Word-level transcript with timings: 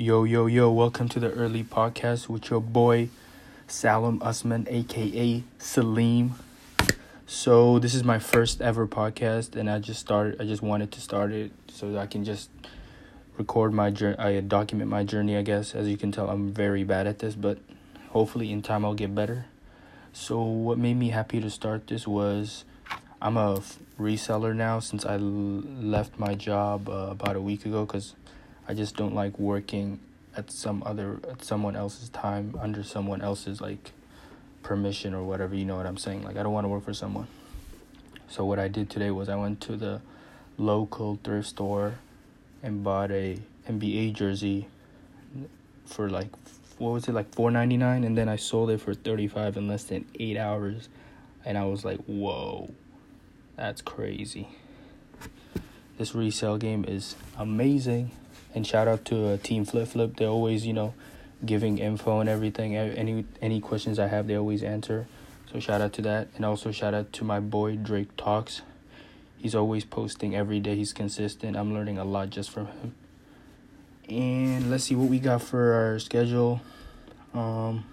Yo, 0.00 0.24
yo, 0.24 0.46
yo, 0.46 0.70
welcome 0.70 1.10
to 1.10 1.20
the 1.20 1.30
early 1.32 1.62
podcast 1.62 2.26
with 2.26 2.48
your 2.48 2.58
boy 2.58 3.10
Salim 3.66 4.18
Usman, 4.22 4.66
aka 4.70 5.42
Salim. 5.58 6.36
So, 7.26 7.78
this 7.78 7.94
is 7.94 8.02
my 8.02 8.18
first 8.18 8.62
ever 8.62 8.86
podcast, 8.86 9.56
and 9.56 9.68
I 9.68 9.78
just 9.78 10.00
started, 10.00 10.40
I 10.40 10.44
just 10.44 10.62
wanted 10.62 10.90
to 10.92 11.02
start 11.02 11.32
it 11.32 11.52
so 11.68 11.92
that 11.92 11.98
I 11.98 12.06
can 12.06 12.24
just 12.24 12.48
record 13.36 13.74
my 13.74 13.90
journey, 13.90 14.16
I 14.16 14.40
document 14.40 14.88
my 14.88 15.04
journey, 15.04 15.36
I 15.36 15.42
guess. 15.42 15.74
As 15.74 15.86
you 15.86 15.98
can 15.98 16.12
tell, 16.12 16.30
I'm 16.30 16.50
very 16.50 16.82
bad 16.82 17.06
at 17.06 17.18
this, 17.18 17.34
but 17.34 17.58
hopefully 18.08 18.50
in 18.50 18.62
time 18.62 18.86
I'll 18.86 18.94
get 18.94 19.14
better. 19.14 19.44
So, 20.14 20.40
what 20.40 20.78
made 20.78 20.96
me 20.96 21.10
happy 21.10 21.42
to 21.42 21.50
start 21.50 21.88
this 21.88 22.06
was 22.08 22.64
I'm 23.20 23.36
a 23.36 23.60
reseller 23.98 24.56
now 24.56 24.80
since 24.80 25.04
I 25.04 25.18
left 25.18 26.18
my 26.18 26.34
job 26.34 26.88
uh, 26.88 27.08
about 27.10 27.36
a 27.36 27.40
week 27.42 27.66
ago 27.66 27.84
because 27.84 28.14
I 28.70 28.74
just 28.74 28.94
don't 28.94 29.16
like 29.16 29.36
working 29.36 29.98
at 30.36 30.52
some 30.52 30.84
other 30.86 31.18
at 31.28 31.42
someone 31.42 31.74
else's 31.74 32.08
time 32.10 32.54
under 32.60 32.84
someone 32.84 33.20
else's 33.20 33.60
like 33.60 33.90
permission 34.62 35.12
or 35.12 35.24
whatever 35.24 35.56
you 35.56 35.64
know 35.64 35.74
what 35.74 35.86
I'm 35.86 35.96
saying? 35.96 36.22
Like 36.22 36.36
I 36.36 36.44
don't 36.44 36.52
want 36.52 36.66
to 36.66 36.68
work 36.68 36.84
for 36.84 36.94
someone. 36.94 37.26
So 38.28 38.44
what 38.44 38.60
I 38.60 38.68
did 38.68 38.88
today 38.88 39.10
was 39.10 39.28
I 39.28 39.34
went 39.34 39.60
to 39.62 39.74
the 39.74 40.00
local 40.56 41.18
thrift 41.24 41.48
store 41.48 41.94
and 42.62 42.84
bought 42.84 43.10
a 43.10 43.38
NBA 43.68 44.12
jersey 44.12 44.68
for 45.86 46.08
like 46.08 46.28
what 46.78 46.90
was 46.90 47.08
it 47.08 47.12
like 47.12 47.32
4.99 47.32 48.06
and 48.06 48.16
then 48.16 48.28
I 48.28 48.36
sold 48.36 48.70
it 48.70 48.80
for 48.80 48.94
35 48.94 49.56
in 49.56 49.66
less 49.66 49.82
than 49.82 50.04
8 50.14 50.36
hours. 50.36 50.88
And 51.44 51.58
I 51.58 51.64
was 51.64 51.84
like 51.84 51.98
whoa 52.04 52.72
that's 53.56 53.82
crazy 53.82 54.46
this 56.00 56.14
resale 56.14 56.56
game 56.56 56.82
is 56.88 57.14
amazing 57.36 58.10
and 58.54 58.66
shout 58.66 58.88
out 58.88 59.04
to 59.04 59.28
uh, 59.28 59.36
Team 59.42 59.66
Flip 59.66 59.86
Flip. 59.86 60.16
They're 60.16 60.28
always, 60.28 60.64
you 60.64 60.72
know, 60.72 60.94
giving 61.44 61.76
info 61.76 62.20
and 62.20 62.28
everything. 62.28 62.74
Any 62.74 63.26
any 63.42 63.60
questions 63.60 63.98
I 63.98 64.06
have, 64.06 64.26
they 64.26 64.34
always 64.34 64.62
answer. 64.62 65.06
So 65.52 65.60
shout 65.60 65.82
out 65.82 65.92
to 65.94 66.02
that, 66.02 66.28
and 66.34 66.44
also 66.46 66.72
shout 66.72 66.94
out 66.94 67.12
to 67.12 67.24
my 67.24 67.38
boy 67.38 67.76
Drake 67.76 68.16
Talks. 68.16 68.62
He's 69.36 69.54
always 69.54 69.84
posting 69.84 70.34
every 70.34 70.58
day. 70.58 70.74
He's 70.74 70.94
consistent. 70.94 71.54
I'm 71.54 71.74
learning 71.74 71.98
a 71.98 72.04
lot 72.04 72.30
just 72.30 72.50
from 72.50 72.68
him. 72.68 72.94
And 74.08 74.70
let's 74.70 74.84
see 74.84 74.94
what 74.94 75.10
we 75.10 75.18
got 75.18 75.42
for 75.42 75.74
our 75.74 75.98
schedule. 75.98 76.62
Um, 77.34 77.84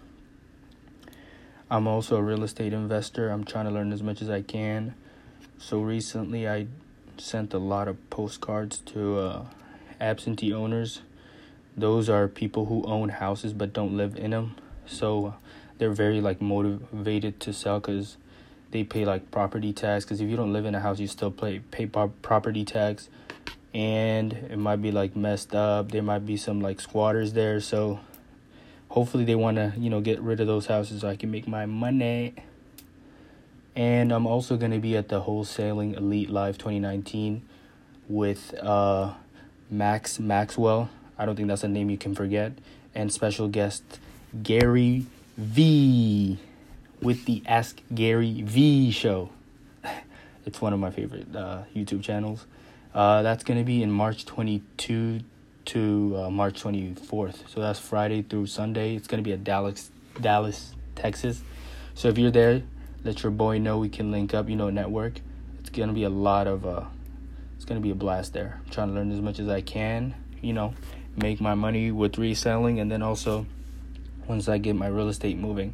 I'm 1.69 1.87
also 1.87 2.15
a 2.15 2.21
real 2.21 2.43
estate 2.43 2.71
investor. 2.71 3.29
I'm 3.29 3.43
trying 3.43 3.65
to 3.65 3.71
learn 3.71 3.91
as 3.91 4.01
much 4.01 4.21
as 4.21 4.29
I 4.29 4.43
can. 4.43 4.95
So 5.57 5.81
recently, 5.81 6.47
I 6.47 6.67
sent 7.21 7.53
a 7.53 7.57
lot 7.59 7.87
of 7.87 8.09
postcards 8.09 8.79
to 8.79 9.19
uh, 9.19 9.45
absentee 9.99 10.53
owners. 10.53 11.01
Those 11.75 12.09
are 12.09 12.27
people 12.27 12.65
who 12.65 12.83
own 12.83 13.09
houses 13.09 13.53
but 13.53 13.73
don't 13.73 13.95
live 13.95 14.15
in 14.15 14.31
them 14.31 14.55
so 14.87 15.35
they're 15.77 15.91
very 15.91 16.21
like 16.21 16.41
motivated 16.41 17.39
to 17.41 17.53
sell 17.53 17.79
because 17.79 18.17
they 18.71 18.83
pay 18.83 19.05
like 19.05 19.29
property 19.31 19.73
tax. 19.73 20.05
Because 20.05 20.21
if 20.21 20.29
you 20.29 20.35
don't 20.35 20.53
live 20.53 20.65
in 20.65 20.73
a 20.73 20.79
house 20.79 20.99
you 20.99 21.07
still 21.07 21.31
pay 21.31 21.59
pay 21.59 21.85
property 21.85 22.65
tax. 22.65 23.09
And 23.73 24.33
it 24.33 24.57
might 24.57 24.81
be 24.81 24.91
like 24.91 25.15
messed 25.15 25.53
up. 25.53 25.91
There 25.91 26.01
might 26.01 26.25
be 26.25 26.37
some 26.37 26.61
like 26.61 26.81
squatters 26.81 27.33
there. 27.33 27.59
So 27.59 27.99
hopefully 28.89 29.25
they 29.25 29.35
want 29.35 29.57
to 29.57 29.73
you 29.77 29.89
know 29.89 30.01
get 30.01 30.19
rid 30.21 30.39
of 30.39 30.47
those 30.47 30.65
houses 30.65 31.01
so 31.01 31.09
i 31.09 31.15
can 31.15 31.29
make 31.29 31.45
my 31.45 31.65
money 31.65 32.33
and 33.77 34.11
i'm 34.11 34.27
also 34.27 34.57
going 34.57 34.71
to 34.71 34.79
be 34.79 34.97
at 34.97 35.07
the 35.07 35.21
wholesaling 35.21 35.95
elite 35.95 36.29
live 36.29 36.57
2019 36.57 37.41
with 38.09 38.53
uh 38.61 39.13
Max 39.69 40.19
Maxwell. 40.19 40.89
I 41.17 41.25
don't 41.25 41.35
think 41.35 41.47
that's 41.47 41.63
a 41.63 41.67
name 41.67 41.89
you 41.89 41.97
can 41.97 42.15
forget. 42.15 42.53
And 42.95 43.11
special 43.11 43.47
guest 43.47 43.83
Gary 44.43 45.05
V 45.37 46.37
with 47.01 47.25
the 47.25 47.43
Ask 47.45 47.81
Gary 47.93 48.41
V 48.41 48.91
show. 48.91 49.29
it's 50.45 50.61
one 50.61 50.73
of 50.73 50.79
my 50.79 50.91
favorite 50.91 51.35
uh, 51.35 51.63
YouTube 51.75 52.01
channels. 52.01 52.45
Uh, 52.93 53.21
that's 53.21 53.43
going 53.43 53.59
to 53.59 53.65
be 53.65 53.83
in 53.83 53.91
March 53.91 54.25
22 54.25 55.19
to 55.65 56.17
uh, 56.17 56.29
March 56.29 56.63
24th. 56.63 57.49
So 57.49 57.59
that's 57.59 57.77
Friday 57.77 58.23
through 58.23 58.47
Sunday. 58.47 58.95
It's 58.95 59.07
going 59.07 59.21
to 59.21 59.27
be 59.27 59.33
at 59.33 59.43
Dallas, 59.43 59.91
Dallas, 60.19 60.73
Texas. 60.95 61.41
So 61.93 62.07
if 62.07 62.17
you're 62.17 62.31
there, 62.31 62.63
let 63.07 63.23
your 63.23 63.31
boy 63.31 63.57
know 63.57 63.77
we 63.77 63.87
can 63.87 64.11
link 64.11 64.33
up, 64.33 64.49
you 64.49 64.57
know, 64.57 64.69
network. 64.69 65.21
It's 65.61 65.69
to 65.69 65.87
be 65.93 66.03
a 66.03 66.09
lot 66.09 66.45
of 66.45 66.65
uh, 66.65 66.83
it's 67.55 67.63
gonna 67.63 67.79
be 67.79 67.91
a 67.91 67.95
blast 67.95 68.33
there. 68.33 68.59
I'm 68.65 68.69
trying 68.69 68.89
to 68.89 68.93
learn 68.93 69.11
as 69.11 69.21
much 69.21 69.39
as 69.39 69.47
I 69.47 69.61
can, 69.61 70.13
you 70.41 70.51
know, 70.51 70.73
make 71.15 71.39
my 71.39 71.55
money 71.55 71.89
with 71.89 72.17
reselling, 72.17 72.81
and 72.81 72.91
then 72.91 73.01
also 73.01 73.45
once 74.27 74.49
I 74.49 74.57
get 74.57 74.75
my 74.75 74.87
real 74.87 75.07
estate 75.07 75.37
moving, 75.37 75.73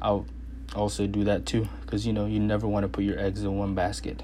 I'll 0.00 0.26
also 0.76 1.08
do 1.08 1.24
that 1.24 1.44
too, 1.44 1.68
because 1.82 2.06
you 2.06 2.12
know 2.12 2.26
you 2.26 2.38
never 2.38 2.68
want 2.68 2.84
to 2.84 2.88
put 2.88 3.02
your 3.02 3.18
eggs 3.18 3.42
in 3.42 3.58
one 3.58 3.74
basket. 3.74 4.22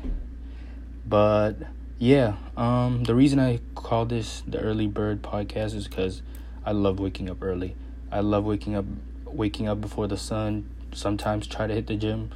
But 1.05 1.57
yeah, 1.99 2.37
um, 2.57 3.03
the 3.03 3.15
reason 3.17 3.41
I 3.41 3.59
call 3.75 4.07
this 4.07 4.45
the 4.47 4.61
early 4.61 4.87
bird 4.87 5.21
podcast 5.21 5.75
is 5.75 5.89
because 5.89 6.23
I 6.65 6.71
love 6.71 7.01
waking 7.01 7.29
up 7.29 7.43
early. 7.43 7.75
I 8.13 8.21
love 8.21 8.45
waking 8.45 8.77
up, 8.77 8.85
waking 9.25 9.67
up 9.67 9.81
before 9.81 10.07
the 10.07 10.17
sun. 10.17 10.71
Sometimes 10.93 11.47
try 11.47 11.67
to 11.67 11.75
hit 11.75 11.87
the 11.87 11.97
gym. 11.97 12.31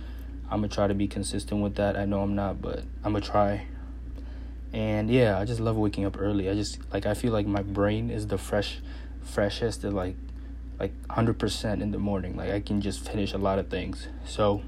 I'm 0.51 0.61
gonna 0.61 0.69
try 0.69 0.87
to 0.87 0.95
be 0.95 1.09
consistent 1.09 1.63
with 1.63 1.75
that. 1.77 1.97
I 1.97 2.05
know 2.05 2.21
I'm 2.21 2.35
not, 2.35 2.61
but 2.63 2.81
I'm 3.03 3.13
gonna 3.13 3.21
try. 3.21 3.67
And 4.73 5.09
yeah 5.09 5.39
i 5.39 5.45
just 5.45 5.61
love 5.61 5.77
waking 5.77 6.05
up 6.05 6.17
early. 6.19 6.51
I 6.51 6.55
just 6.55 6.79
like 6.93 7.07
i 7.07 7.15
feel 7.15 7.33
like 7.33 7.47
my 7.47 7.63
brain 7.63 8.11
is 8.11 8.27
the 8.27 8.39
fresh 8.39 8.81
freshest 9.23 9.85
and 9.85 9.95
like 9.95 10.17
like 10.79 10.93
100% 11.09 11.81
in 11.81 11.93
the 11.93 11.99
morning. 11.99 12.37
Like 12.37 12.51
i 12.51 12.61
can 12.61 12.81
just 12.81 13.09
finish 13.09 13.33
a 13.33 13.39
lot 13.39 13.59
of 13.59 13.69
things. 13.69 14.09
So 14.27 14.63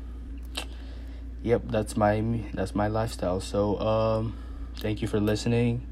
yep 1.42 1.62
that's 1.66 1.96
my 1.96 2.40
that's 2.54 2.74
my 2.74 2.86
lifestyle. 2.88 3.40
So 3.40 3.78
um 3.80 4.36
thank 4.78 5.02
you 5.02 5.08
for 5.08 5.20
listening. 5.20 5.86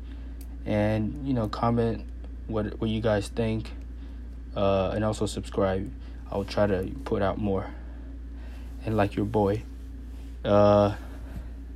And 0.65 1.26
you 1.26 1.34
know 1.34 1.49
comment 1.49 2.06
what 2.47 2.81
what 2.81 2.91
you 2.91 3.00
guys 3.00 3.28
think. 3.28 3.71
Uh 4.56 4.93
and 4.94 5.05
also 5.05 5.26
subscribe. 5.26 5.93
I'll 6.31 6.44
try 6.44 6.66
to 6.66 6.91
put 7.05 7.21
out 7.21 7.38
more 7.38 7.66
and 8.84 8.97
like 8.97 9.17
your 9.17 9.27
boy. 9.27 9.62
Uh 10.45 10.95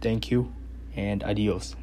thank 0.00 0.30
you 0.30 0.52
and 0.94 1.24
adios 1.24 1.74